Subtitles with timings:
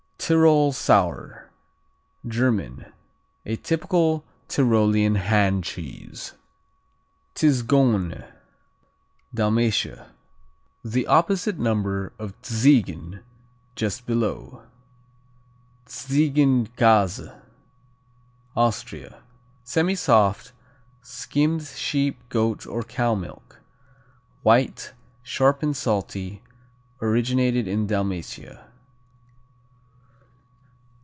[0.31, 1.49] Tyrol Sour
[2.25, 2.85] German
[3.45, 6.33] A typical Tyrolean hand cheese.
[7.35, 8.23] Tzgone
[9.33, 10.11] Dalmatia
[10.85, 13.23] The opposite number of Tzigen,
[13.75, 14.63] just below.
[15.87, 17.37] Tzigenkäse
[18.55, 19.23] Austria
[19.65, 20.53] Semisoft;
[21.01, 23.59] skimmed sheep, goat or cow milk.
[24.43, 24.93] White;
[25.23, 26.41] sharp and salty;
[27.01, 28.67] originated in Dalmatia.